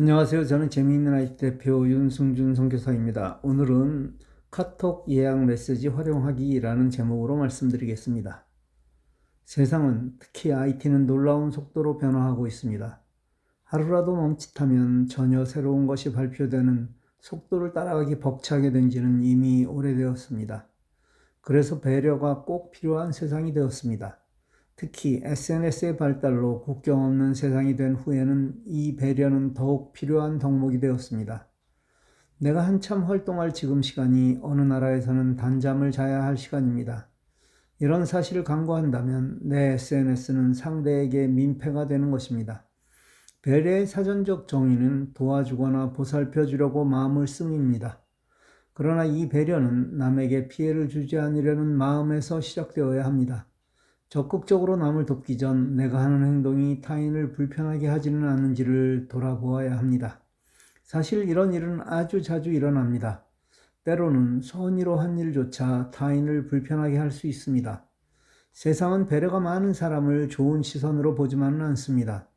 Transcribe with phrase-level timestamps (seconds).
[0.00, 0.44] 안녕하세요.
[0.44, 3.40] 저는 재미있는 아이 대표 윤승준 선교사입니다.
[3.42, 4.16] 오늘은
[4.48, 8.46] 카톡 예약 메시지 활용하기라는 제목으로 말씀드리겠습니다.
[9.44, 13.00] 세상은 특히 IT는 놀라운 속도로 변화하고 있습니다.
[13.64, 20.68] 하루라도 멈칫하면 전혀 새로운 것이 발표되는 속도를 따라가기 벅차게 된 지는 이미 오래되었습니다.
[21.40, 24.20] 그래서 배려가 꼭 필요한 세상이 되었습니다.
[24.78, 31.48] 특히 SNS의 발달로 국경 없는 세상이 된 후에는 이 배려는 더욱 필요한 덕목이 되었습니다.
[32.38, 37.08] 내가 한참 활동할 지금 시간이 어느 나라에서는 단잠을 자야 할 시간입니다.
[37.80, 42.64] 이런 사실을 강구한다면 내 SNS는 상대에게 민폐가 되는 것입니다.
[43.42, 48.00] 배려의 사전적 정의는 도와주거나 보살펴 주려고 마음을 씀입니다.
[48.74, 53.48] 그러나 이 배려는 남에게 피해를 주지 않으려는 마음에서 시작되어야 합니다.
[54.08, 60.20] 적극적으로 남을 돕기 전 내가 하는 행동이 타인을 불편하게 하지는 않는지를 돌아보아야 합니다.
[60.82, 63.24] 사실 이런 일은 아주 자주 일어납니다.
[63.84, 67.84] 때로는 선의로 한 일조차 타인을 불편하게 할 수 있습니다.
[68.52, 72.28] 세상은 배려가 많은 사람을 좋은 시선으로 보지만은 않습니다.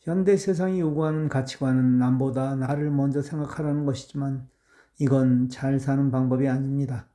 [0.00, 4.46] 현대 세상이 요구하는 가치관은 남보다 나를 먼저 생각하라는 것이지만
[4.98, 7.08] 이건 잘 사는 방법이 아닙니다.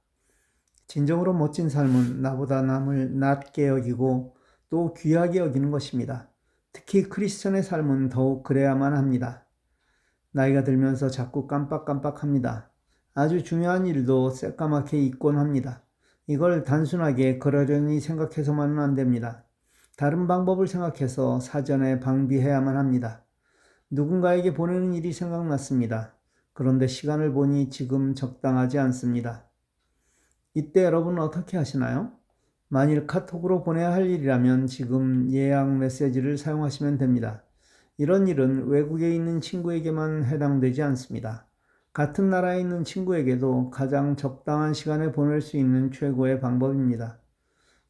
[0.90, 4.36] 진정으로 멋진 삶은 나보다 남을 낮게 여기고
[4.72, 6.30] 또 귀하게 여기는 것입니다.
[6.74, 9.46] 특히 크리스천의 삶은 더욱 그래야만 합니다.
[10.32, 12.72] 나이가 들면서 자꾸 깜빡깜빡합니다.
[13.14, 15.84] 아주 중요한 일도 새까맣게 잊곤 합니다.
[16.26, 19.46] 이걸 단순하게 그러려니 생각해서만은 안 됩니다.
[19.96, 23.26] 다른 방법을 생각해서 사전에 방비해야만 합니다.
[23.92, 26.16] 누군가에게 보내는 일이 생각났습니다.
[26.54, 29.49] 그런데 시간을 보니 지금 적당하지 않습니다.
[30.54, 32.12] 이때 여러분은 어떻게 하시나요?
[32.68, 37.44] 만일 카톡으로 보내야 할 일이라면 지금 예약 메시지를 사용하시면 됩니다.
[37.98, 41.48] 이런 일은 외국에 있는 친구에게만 해당되지 않습니다.
[41.94, 47.20] 같은 나라에 있는 친구에게도 가장 적당한 시간에 보낼 수 있는 최고의 방법입니다.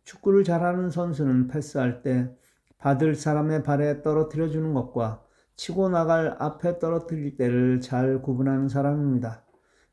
[0.03, 2.33] 축구를 잘하는 선수는 패스할 때
[2.77, 5.23] 받을 사람의 발에 떨어뜨려 주는 것과
[5.55, 9.43] 치고 나갈 앞에 떨어뜨릴 때를 잘 구분하는 사람입니다.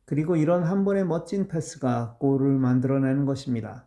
[0.07, 3.87] 그리고 이런 한 번의 멋진 패스가 골을 만들어내는 것입니다.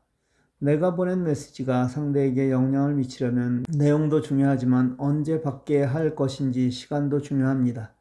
[0.60, 7.96] 내가 보낸 메시지가 상대에게 영향을 미치려면 내용도 중요하지만 언제 받게 할 것인지 시간도 중요합니다.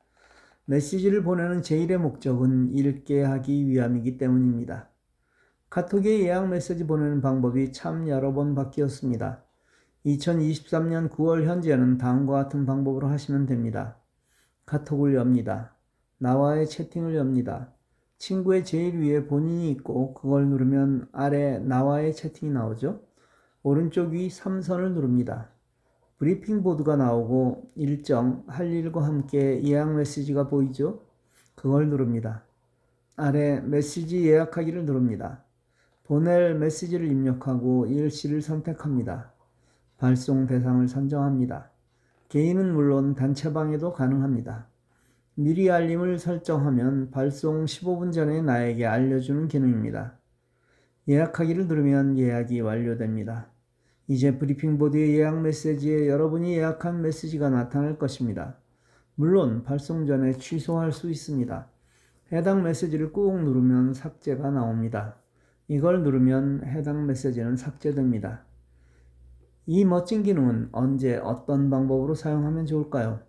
[0.65, 4.91] 메시지를 보내는 제1의 목적은 읽게 하기 위함이기 때문입니다.
[5.71, 9.45] 카톡에 예약 메시지 보내는 방법이 참 여러 번 바뀌었습니다.
[10.05, 13.97] 2023년 9월 현재는 다음과 같은 방법으로 하시면 됩니다.
[14.67, 15.77] 카톡을 엽니다.
[16.19, 17.73] 나와의 채팅을 엽니다.
[18.19, 23.01] 친구의 제일 위에 본인이 있고 그걸 누르면 아래 나와의 채팅이 나오죠.
[23.63, 25.51] 오른쪽 위 3선을 누릅니다.
[26.19, 31.03] 브리핑 보드가 나오고 일정, 할 일과 함께 예약 메시지가 보이죠?
[31.55, 32.43] 그걸 누릅니다.
[33.17, 35.45] 아래 메시지 예약하기를 누릅니다.
[36.05, 39.33] 보낼 메시지를 입력하고 일시를 선택합니다.
[39.99, 41.71] 발송 대상을 선정합니다.
[42.29, 44.67] 개인은 물론 단체방에도 가능합니다.
[45.41, 50.19] 미리 알림을 설정하면 발송 15분 전에 나에게 알려주는 기능입니다.
[51.07, 53.49] 예약하기를 누르면 예약이 완료됩니다.
[54.09, 58.57] 이제 브리핑보드의 예약 메시지에 여러분이 예약한 메시지가 나타날 것입니다.
[59.15, 61.69] 물론 발송 전에 취소할 수 있습니다.
[62.33, 65.19] 해당 메시지를 꾹 누르면 삭제가 나옵니다.
[65.69, 68.43] 이걸 누르면 해당 메시지는 삭제됩니다.
[69.67, 73.21] 이 멋진 기능은 언제 어떤 방법으로 사용하면 좋을까요?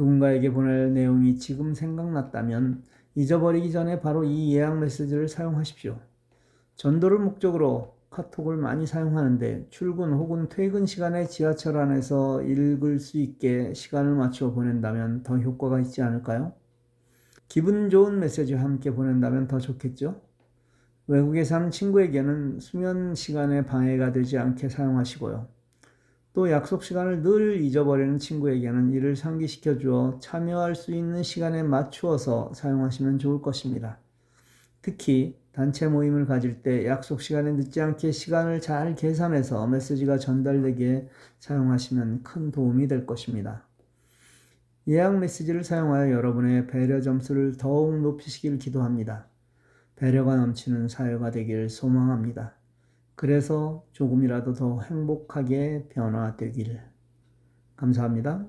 [0.00, 2.82] 누군가에게 보낼 내용이 지금 생각났다면
[3.14, 5.98] 잊어버리기 전에 바로 이 예약 메시지를 사용하십시오.
[6.76, 14.14] 전도를 목적으로 카톡을 많이 사용하는데 출근 혹은 퇴근 시간에 지하철 안에서 읽을 수 있게 시간을
[14.14, 16.52] 맞추어 보낸다면 더 효과가 있지 않을까요?
[17.46, 20.20] 기분 좋은 메시지와 함께 보낸다면 더 좋겠죠?
[21.08, 25.59] 외국에 사는 친구에게는 수면 시간에 방해가 되지 않게 사용하시고요.
[26.40, 33.18] 또 약속 시간을 늘 잊어버리는 친구에게는 이를 상기시켜 주어 참여할 수 있는 시간에 맞추어서 사용하시면
[33.18, 33.98] 좋을 것입니다.
[34.80, 41.10] 특히 단체 모임을 가질 때 약속 시간에 늦지 않게 시간을 잘 계산해서 메시지가 전달되게
[41.40, 43.66] 사용하시면 큰 도움이 될 것입니다.
[44.88, 49.26] 예약 메시지를 사용하여 여러분의 배려 점수를 더욱 높이시길 기도합니다.
[49.94, 52.59] 배려가 넘치는 사회가 되길 소망합니다.
[53.20, 56.80] 그래서 조금이라도 더 행복하게 변화되기를.
[57.76, 58.46] 감사합니다.